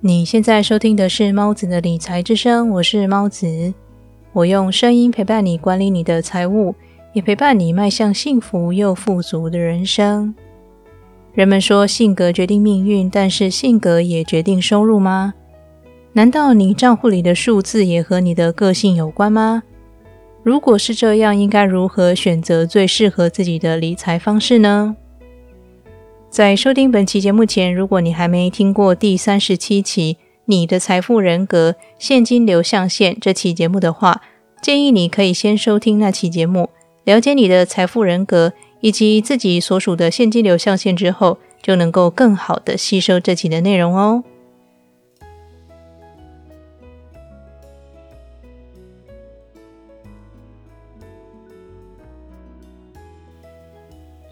[0.00, 3.74] 你现在收听的是猫子的理财之声，我是猫子，
[4.32, 6.72] 我用声音陪伴你管理你的财务，
[7.14, 10.32] 也陪伴你迈向幸福又富足的人生。
[11.32, 15.34] 人们说性格决定命运，但是性格也决定收入吗？
[16.12, 19.64] 难道你账户里的数字也和你的个性有关吗？
[20.44, 24.94] 如果是这样，应该如何选择最适合自己的理财方式呢？
[26.30, 30.14] 在收听本期节目前，如果你还没听过第三十七期
[30.44, 34.20] 《你的财富人格现金流象限》这期节目的话，
[34.62, 36.68] 建议你可以先收听那期节目，
[37.04, 44.22] 了解你的财富人格以及自己所属的现金流象限之后，就能够更好的吸收这期的内容哦。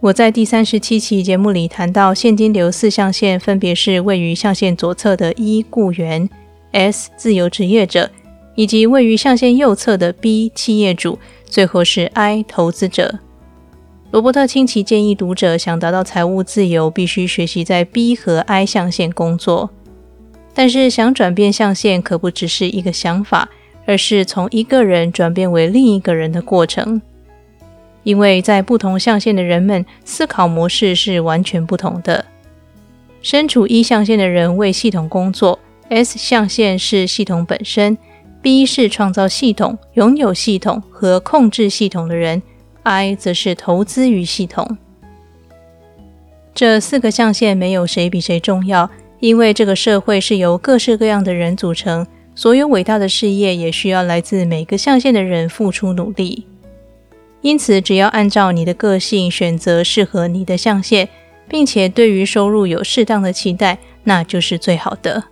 [0.00, 6.26] 我在第三十七期节目里谈到现金流四象限，分别是位于象限左侧的一雇员、
[6.72, 8.10] S 自由职业者，
[8.54, 13.18] 以及位于象限右侧的 B 企业主，最后是 I 投资者。
[14.10, 19.68] 罗伯特清崎建议读者想达到财务自由，必须学习在 B 和 I 象限工作。
[20.54, 23.50] 但是想转变象限，可不只是一个想法，
[23.84, 27.02] 而是从一个人转变为另一个人的过程。
[28.02, 32.24] 因为在不同象限的人们思考模式是完全不同的。
[33.22, 37.98] 身处一象限的人为系统工作，S 象限是系统本身
[38.42, 42.42] ；B 是创造系统、拥有系统和控制系统的人
[42.82, 44.78] ；I 则是投资于系统。
[46.54, 48.90] 这四个象限没有谁比谁重要，
[49.20, 56.46] 因为这个社会是由各式各样的人组成，所有伟大的事业也需要来自每个象限的人付出努力。
[57.42, 61.08] 因此，只要按照你的个性选择适合你的象限，
[61.48, 65.24] 并且对于收入有适当的期待，那就是最好的。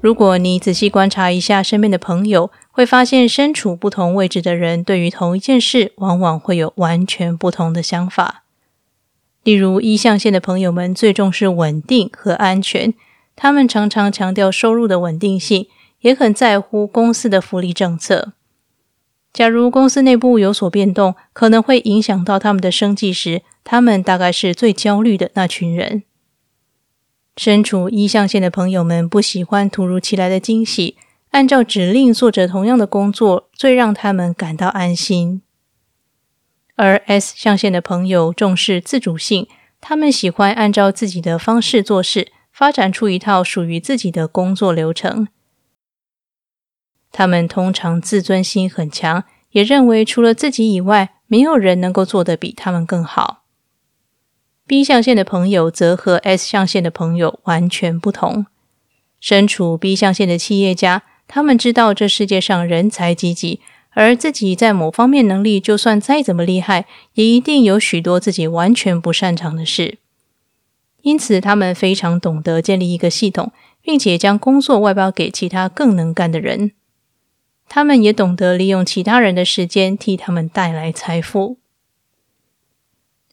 [0.00, 8.44] 如果你仔细观察一下身边的朋友，会发现身处不同位置的人对于同一件事，往往会有完全不同的想法。
[9.42, 12.94] 例如，一象限的朋友们最重视稳定和安全，
[13.34, 15.66] 他们常常强调收入的稳定性，
[16.00, 18.34] 也很在乎公司的福利政策。
[19.36, 26.04] 假如公司内部有所变动，可能会影响到他们的生计时，他们大概是最焦虑的那群人。
[27.36, 30.96] 身处一象限的朋友们不喜欢突如其来的惊喜，
[31.32, 35.42] 按照指令做着同样的工作，最让他们感到安心。
[36.76, 39.46] 而 S 象限的朋友重视自主性，
[39.82, 45.28] 他们喜欢按照自己的方式做事，发展出一套属于自己的工作流程。
[47.16, 53.44] 他们通常自尊心很强，也认为除了自己以外，没有人能够做得比他们更好。
[54.66, 58.44] B 象限的朋友则和 S 象限的朋友完全不同。
[59.18, 63.60] 身处 B 象限的企业家，他们知道这世界上人才济济，
[63.92, 66.84] 而自己在某方面能力就算再怎么厉害，
[67.14, 69.96] 也一定有许多自己完全不擅长的事。
[71.00, 76.72] 因此，他们非常懂得建立一个系统，并且将工作外包给其他更能干的人。
[77.68, 81.58] 他们也懂得利用其他人的时间替他们带来财富，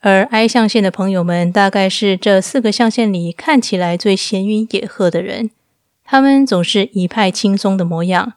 [0.00, 5.50] 而 I 象限的朋友们大概是这四个象限里看起来最闲云野鹤的人。
[6.04, 8.34] 他们总是一派轻松的模样，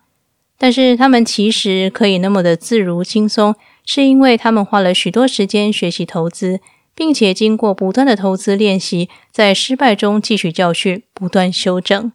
[0.58, 6.60] 但是他们其实可以那么的自如轻松，是因为他们花了许多时间学习投资，
[6.94, 12.12] 并且经过不断的投资练习，在失败中汲取教训，不断修正。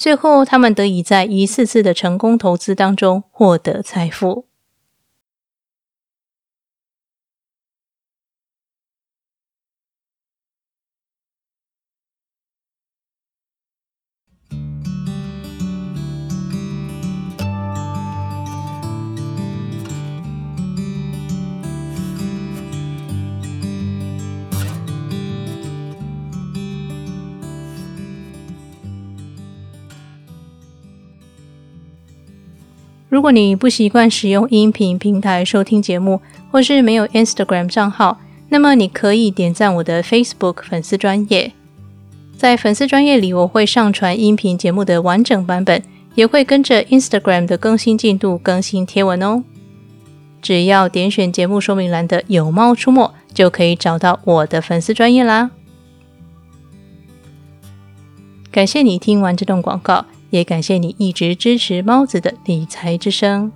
[0.00, 4.46] 最后，他们得以在一次次的成功投资当中获得财富。
[33.10, 36.20] 如果你不习惯使用音频平台收听节目，
[36.52, 38.20] 或是没有 Instagram 账号，
[38.50, 41.50] 那么你可以点赞我的 Facebook 粉丝专业。
[42.36, 45.82] 在粉丝专页里，我会上传音频节目的完整版本，
[46.14, 49.42] 也会跟着 Instagram 的更新进度更新贴文哦。
[50.40, 55.50] 只要点选节目说明栏的“有猫出没”，就可以找到我的粉丝专业啦。
[58.52, 60.06] 感谢你听完这段广告。
[60.30, 63.52] 也感谢你一直支持猫子的理财之声。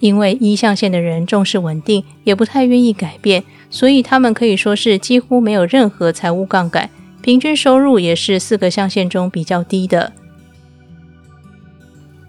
[0.00, 6.90] 因为一象限的人重视稳定，也不太愿意改变，所以他们可以说是几乎没有任何财务杠杆，
[7.22, 10.12] 平均收入也是四个象限中比较低的。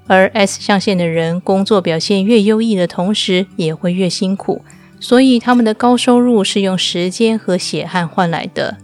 [0.05, 4.63] 而 S 象限的人工作表现越优异的同时，也会越辛苦，
[5.03, 8.77] 所以他们的高收入是用时间和血汗换来的。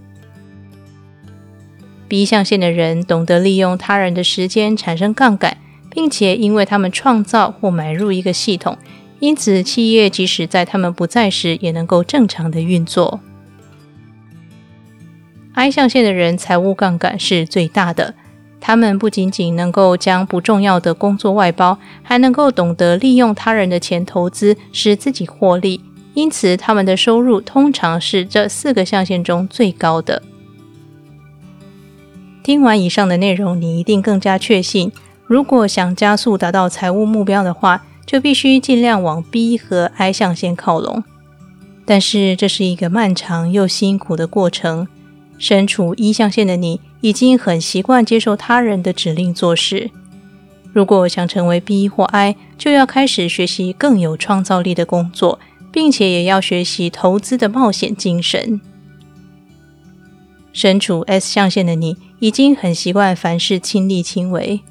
[2.10, 5.56] B 象限的人懂得利用他人的时间产生杠杆。
[5.92, 8.78] 并且，因为他们创造或买入一个系统，
[9.20, 13.20] 因此企业即使在他们不在时，也能够正常的运作。
[15.54, 18.14] I 象限的人财务杠杆是最大的，
[18.62, 25.82] 他们不仅仅能够将不重要的工作外包，还能够懂得利用他人的钱投资，使自己获利。
[26.14, 30.22] 因此，他们的收入通常是这四个象限中最高的。
[32.44, 34.92] 听完以上的内容，你一定更加确信。
[35.26, 41.04] 如果想加速达到财务目标的话，就必须尽量往 B 和 I 象限靠拢。
[41.86, 44.88] 但是这是一个漫长又辛苦的过程。
[45.38, 49.92] 身处一象限的你，已经很习惯接受他人的指令做事。
[50.74, 55.40] 如果想成为 B 或 I，就要开始学习更有创造力的工作，
[55.72, 58.60] 并且也要学习投资的冒险精神。
[60.52, 64.62] 身处 S 象限的你，已经很习惯凡事亲力亲为。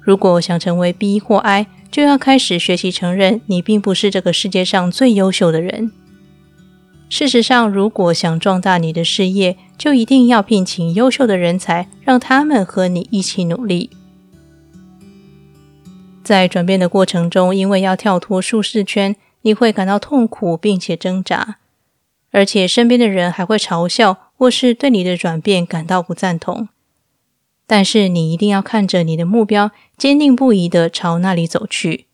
[0.00, 5.92] 如果想成为 B 或 I，就要开始学习承认你并不是这个世界上最优秀的人。
[7.08, 13.90] 事实上，如果想壮大你的事业，就一定要聘请优秀的人才，让他们和你一起努力。
[16.22, 21.58] 在转变的过程中，因为要跳脱舒适圈，你会感到痛苦并且挣扎，
[22.30, 26.68] 而且身边的人还会嘲笑或是对你的转变感到不赞同。
[27.66, 32.06] 但是你一定要看着你的目标，坚定不移的朝那里走去，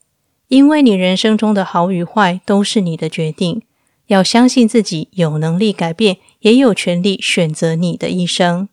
[0.49, 3.63] 因为你人生中的好与坏都是你的决定。
[4.09, 8.69] 要相信自己有能力改变，也有权利选择你的一生。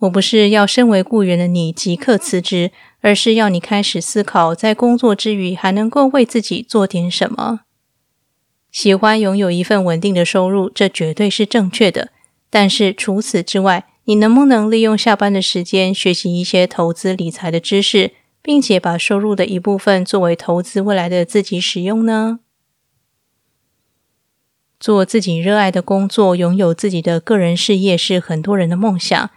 [0.00, 2.70] 我不是要身为雇员的你即刻辞职，
[3.00, 7.60] 而是要你开始思考，在工作之余还能够为自己做点什么。
[8.70, 12.10] 喜欢拥有一份稳定的收入，这绝对是正确的。
[12.50, 18.12] 但是除此之外，你能不能利用下班的时间学习一些投资理财的知识，
[18.42, 22.40] 并且把收入的一部分作为投资未来的自己使用呢？
[24.78, 29.30] 做自己热爱的工作，拥有自己的个人事业是很多人的梦想。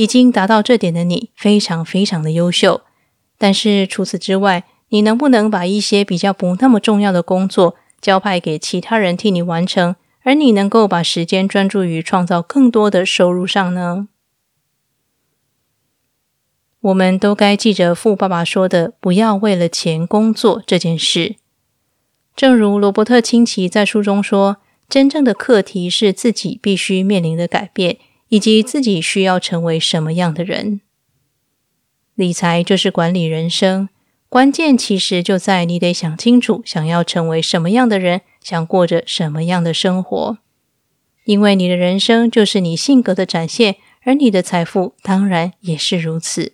[0.00, 2.80] 已经达到这点的你，非常非常的优秀。
[3.36, 9.96] 但是除此之外，你能不能把一些比较不那么重要的工作交派给其他人替你完成？
[10.22, 14.08] 而你能够把时间专注于创造更多的收入上呢？
[16.80, 21.36] 我们都该记着富爸爸说的“不要为了钱工作”这件事。
[22.34, 24.56] 正如罗伯特清崎在书中说
[24.88, 27.98] ：“真正的课题是自己必须面临的改变，
[28.30, 30.80] 以及自己需要成为什么样的人。
[32.14, 33.90] 理财就是管理人生。”
[34.30, 40.38] 关键其实就在你得想清楚，想要成为什么样的人，想过着什么样的生活。
[41.24, 46.52] 因为你的人生就是你性格的展现，而你的财富当然也是如此。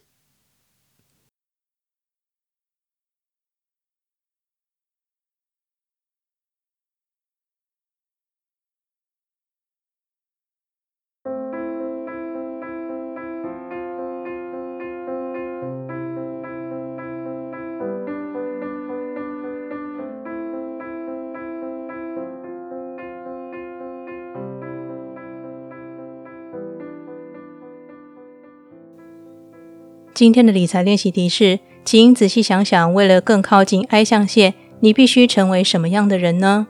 [30.16, 36.68] 今天的理财练习题是，请仔细想想，为了更靠近 I 象限，你必须成为什么样的人呢？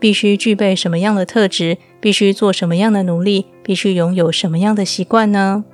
[0.00, 1.76] 必须具备什么样的特质？
[2.00, 3.44] 必须做什么样的努力？
[3.62, 5.66] 必须拥有什么样的习惯呢？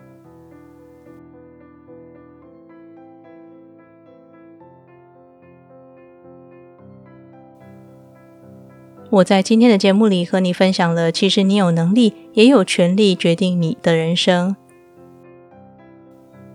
[9.10, 14.56] 我在今天的节目里和你分享了，其实你有能力，也有权利决定你的人生。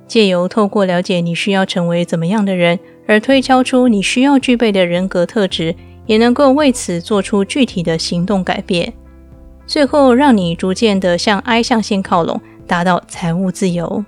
[0.08, 8.94] 借由透过了解你需要成为怎么样的人，而推敲出你需要具备的人格特质，也能够为此做出具体的行动改变，
[9.66, 14.06] 最后让你逐渐的向 I 象限靠拢，达到财务自由。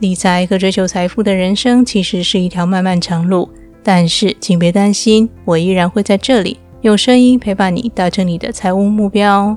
[0.00, 3.48] 理财和追求财富的人生其实是一条漫漫长路，
[3.82, 9.56] 但是请别担心，我依然会在这里用声音陪伴你，达成你的财务目标。